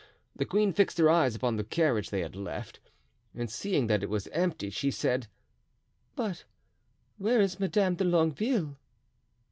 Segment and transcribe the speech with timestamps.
[0.35, 2.79] The queen fixed her eyes upon the carriage they had left,
[3.35, 5.27] and seeing that it was empty, she said:
[6.15, 6.43] "But
[7.19, 8.79] where is Madame de Longueville?"